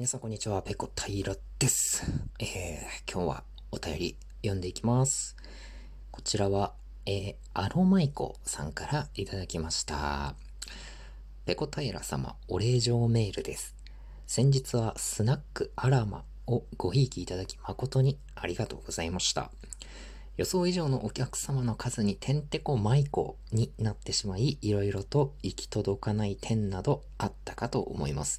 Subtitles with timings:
[0.00, 2.10] 皆さんこんにちは、ペコ平です。
[2.38, 5.36] えー、今日はお便り読んでいきます。
[6.10, 6.72] こちらは、
[7.04, 10.34] えー、アロマイコさんからいただきました。
[11.44, 13.74] ペコ平様、お礼状メールです。
[14.26, 19.50] 先日はスナックアラマをごひいきいただき誠にありがとうございました。
[20.38, 28.38] 予想以上のお客様の数にてんてこまいこになってしまい、いろいろと行き届かない点などあったかと思います。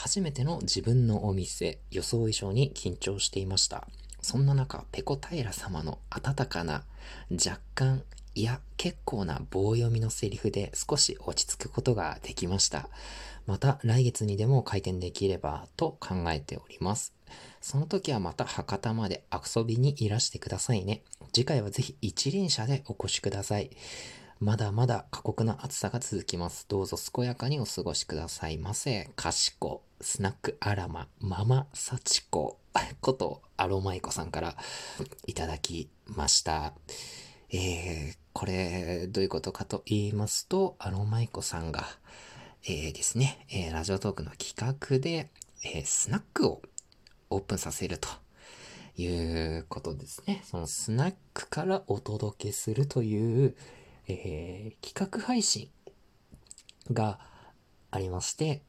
[0.00, 3.88] 初めての自分のお店、予想以上に緊張していました。
[4.22, 6.84] そんな中、ペコ平様の温かな、
[7.32, 8.04] 若干、
[8.36, 12.88] いや、結構な棒読みのセリフで少し落ち着くことができました。
[13.48, 17.12] また来月にでも開店できればと考えております。
[17.60, 21.02] その時はまた博多まで遊びにいらしてくださいね。
[21.32, 23.70] 次回はぜひ一輪車でお越しください。
[24.40, 26.64] まだまだ過酷な暑さが続きます。
[26.68, 29.10] どうぞ健やかにお過ごしくださいませ。
[29.16, 32.56] かしこ、スナックアラマ、ママサチコ
[33.00, 34.56] ことアロマイコさんから
[35.26, 36.72] いただきました。
[37.50, 41.88] えー、これ、どういうことかと言いますと、アロマイコさんが、
[42.62, 45.30] えー、ですね、えー、ラジオトークの企画で、
[45.64, 46.62] えー、スナックを
[47.30, 48.08] オープンさせると
[48.96, 50.42] いうことですね。
[50.44, 53.56] そのスナックからお届けするという、
[54.08, 55.70] えー、企画配信
[56.90, 57.18] が
[57.90, 58.62] ありまして、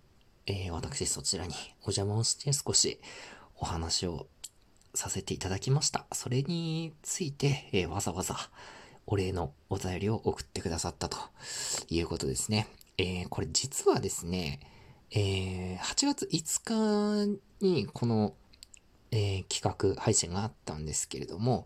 [0.46, 3.00] えー、私そちらにお邪魔をして少し
[3.56, 4.28] お話を
[4.94, 6.06] させていただきました。
[6.12, 8.36] それについて、えー、わざわざ
[9.06, 11.18] お礼のお便りを送ってくださったと
[11.90, 12.68] いうことですね。
[12.98, 14.60] えー、これ実はですね、
[15.12, 18.36] えー、8月5日にこの、
[19.12, 21.66] えー、企画配信があったんですけれども、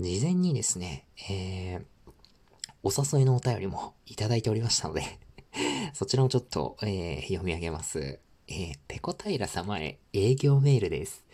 [0.00, 1.84] 事前にですね、えー、
[2.82, 5.02] お誘いのお便りもいただいておりましたので
[5.94, 8.20] そちらをちょっと、えー、読み上げます。
[8.48, 11.24] えー、ペコ平様へ営業メールです。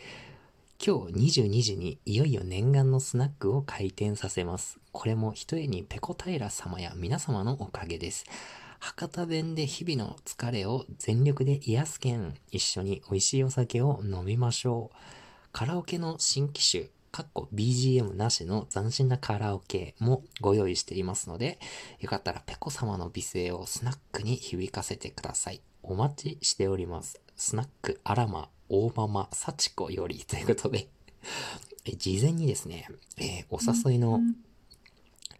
[0.85, 4.78] 今日22時にいよいよ念願のスナックを開店させます。
[4.93, 8.25] これも一重にペコ平様や皆様のおかげです。
[8.78, 14.97] 博多弁で日々の疲れを全力で癒すけん、一緒に美味しいお酒を飲みましょう。
[15.51, 16.84] カラオケの新機種、
[17.19, 21.59] かっこ BGM なしの斬新なカラオケもご用意していますので、
[21.99, 25.61] よかったらペコ様の美声をスナックに響かせてください。
[25.83, 27.21] お待ちしております。
[27.34, 30.87] スナックアラマ大ママ幸子よりということで
[31.97, 32.87] 事前にですね、
[33.17, 34.21] えー、お誘いの、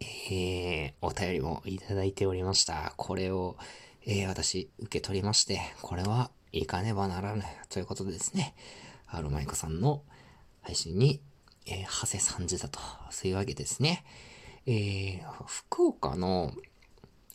[0.01, 2.93] えー、お便りもいただいておりました。
[2.97, 3.55] これを、
[4.05, 8.53] えー、私受け取りまして、これは行かねばならぬということでですね、
[9.07, 10.01] アロマイコさんの
[10.61, 11.21] 配信に
[11.71, 12.79] えー、長谷三時だと。
[13.11, 14.03] そういうわけですね。
[14.65, 16.51] えー、福岡の、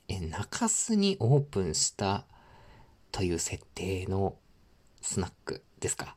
[0.08, 2.24] えー、中洲にオープンした
[3.12, 4.36] という設定の
[5.00, 6.16] スナックですか？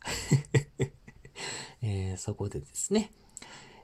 [1.83, 3.11] えー、そこでですね、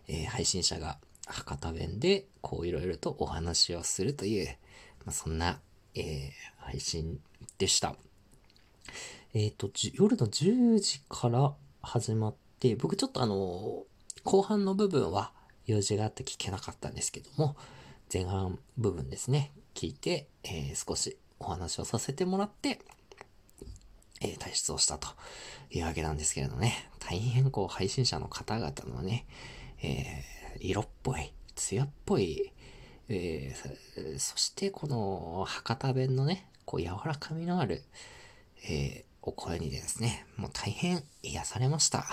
[0.08, 4.48] えー、配信者が博多弁でこういろいろとお話をするという、
[5.06, 5.62] まあ、そんな、
[5.94, 7.22] えー、配信
[7.60, 7.96] でした。
[9.36, 13.86] えっ、ー、と、夜の10時から始まって、僕ちょっとあの
[14.24, 15.32] 後半の部分は
[15.66, 17.56] 用事があって聞けなかったんですけども、
[18.12, 22.80] 前半部分ですね、聞いて、えー、少しお話をさせてもらって、
[24.22, 25.10] えー、退出をしたと
[25.72, 29.26] いうわけなんですけれどね、大変こう配信者の方々のね、
[29.82, 32.52] えー、色っぽい、艶っぽい、
[33.10, 37.84] えー、そしてこの博多弁のね、こう柔らかみのある、
[38.70, 42.06] えー、お声にですね、もう大変癒されました。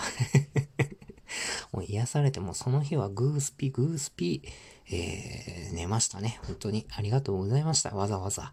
[1.81, 4.43] もう癒されて、もその日はグースピ、グースピ、
[4.91, 6.39] えー、寝ましたね。
[6.45, 7.97] 本当にありがとうございました。
[7.97, 8.53] わざわざ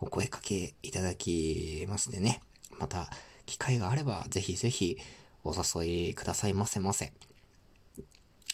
[0.00, 2.40] お声かけいただきますでね。
[2.78, 3.10] また、
[3.44, 4.96] 機会があれば、ぜひぜひ
[5.44, 7.12] お誘いくださいませませ。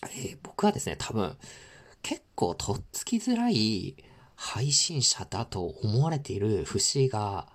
[0.02, 1.36] えー、僕はですね、多分、
[2.02, 3.94] 結構とっつきづらい
[4.34, 7.46] 配信者だと思われている節が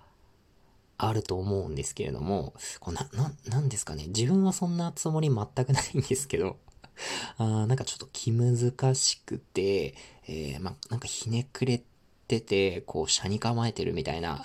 [0.96, 4.06] あると思うんですけれども、こうな、な、なんですかね。
[4.08, 6.56] 自分はそんなつもり全くないんですけど、
[7.38, 9.94] あなんかちょっと気難しくて、
[10.26, 11.82] えー、ま、なんかひねくれ
[12.28, 14.42] てて、こう、車に構えてるみたいな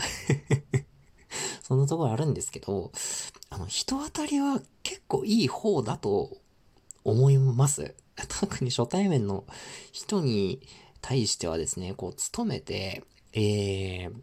[1.61, 2.91] そんなところあるんですけど、
[3.49, 6.37] あの、人当たりは結構いい方だと
[7.03, 7.95] 思います。
[8.41, 9.45] 特に初対面の
[9.91, 10.61] 人に
[11.01, 13.03] 対してはですね、こう、勤めて、
[13.33, 14.13] えー、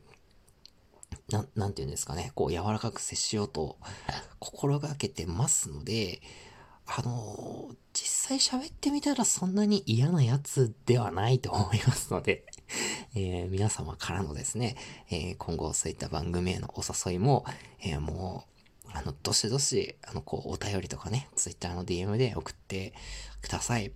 [1.31, 3.77] な、なんて言うんですかね、こう柔らかく接しようと
[4.39, 6.21] 心がけてますので、
[6.87, 12.45] あのー、実際喋ってみたらそんなに嫌なやつではないと思いますので
[13.15, 14.77] えー、皆様からのですね、
[15.11, 17.47] えー、今後そういった番組へのお誘いも、
[17.81, 18.45] えも
[18.89, 22.93] う、あの、どしどし、あの、こう、お便りとかね、Twitter の DM で送って
[23.41, 23.91] ください。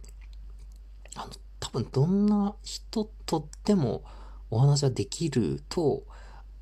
[1.16, 4.02] あの、多分どんな人とでも
[4.50, 6.02] お話はできると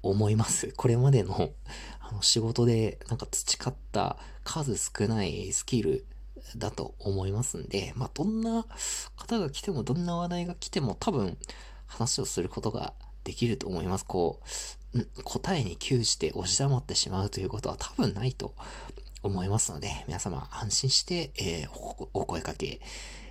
[0.03, 0.73] 思います。
[0.77, 1.51] これまでの
[2.01, 6.07] あの仕事でなんか培った数少ないスキル
[6.57, 8.65] だと思いますんで、まあ、どんな
[9.17, 11.37] 方が来ても、どんな話題が来ても多分
[11.87, 14.05] 話をすることができると思います。
[14.07, 14.41] こ
[14.95, 18.55] う、答えに窮して押し黙ってしまうということは多分ないと
[19.23, 21.71] 思いますので、皆様安心して、えー、
[22.15, 22.81] お声かけ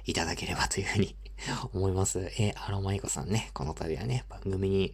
[0.07, 1.15] いただければというふうに
[1.73, 2.19] 思います。
[2.37, 4.93] えー、アロマイコさんね、この度はね、番組に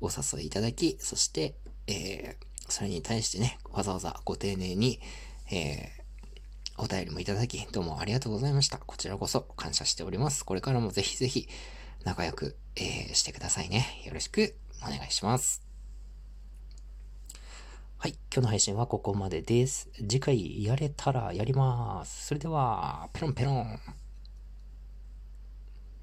[0.00, 1.54] お誘いいただき、そして、
[1.86, 5.00] えー、それに対してね、わざわざご丁寧に、
[5.50, 8.78] えー、お便りもいただき、どうもありがとうございました。
[8.78, 10.44] こちらこそ感謝しております。
[10.44, 11.48] これからもぜひぜひ
[12.04, 14.02] 仲良く、え、してくださいね。
[14.04, 15.62] よろしくお願いします。
[17.98, 18.12] はい。
[18.32, 19.90] 今日の配信はここまでです。
[20.08, 22.28] 次回やれたらやります。
[22.28, 23.99] それでは、ペロンペロン。